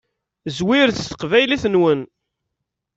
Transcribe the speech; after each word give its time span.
Zwiret 0.57 0.97
seg 1.01 1.09
teqbaylit-nwen. 1.11 2.01